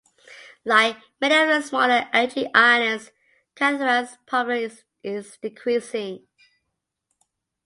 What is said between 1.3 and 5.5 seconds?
of the smaller Aegean islands, Kythira's population is